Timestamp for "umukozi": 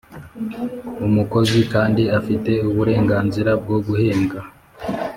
1.07-1.59